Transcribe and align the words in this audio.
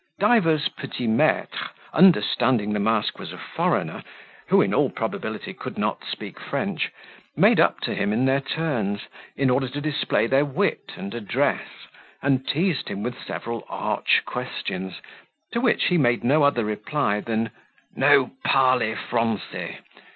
Divers 0.19 0.67
petit 0.69 1.05
maitres, 1.07 1.69
understanding 1.93 2.73
the 2.73 2.79
mask 2.79 3.19
was 3.19 3.31
a 3.31 3.37
foreigner, 3.37 4.03
who 4.47 4.59
in 4.59 4.73
all 4.73 4.89
probability 4.89 5.53
could 5.53 5.77
not 5.77 6.03
speak 6.03 6.39
French, 6.39 6.91
made 7.37 7.59
up 7.59 7.79
to 7.81 7.93
him 7.93 8.11
in 8.11 8.25
their 8.25 8.39
turns, 8.39 9.01
in 9.35 9.51
order 9.51 9.67
to 9.69 9.79
display 9.79 10.25
their 10.25 10.43
wit 10.43 10.93
and 10.95 11.13
address, 11.13 11.67
and 12.23 12.47
teased 12.47 12.87
him 12.89 13.03
with 13.03 13.21
several 13.23 13.63
arch 13.69 14.23
questions, 14.25 14.99
to 15.51 15.61
which 15.61 15.83
he 15.83 15.99
made 15.99 16.23
no 16.23 16.41
other 16.41 16.65
reply 16.65 17.19
than 17.19 17.51
"No 17.95 18.31
parly 18.43 18.95
Francy. 18.95 19.77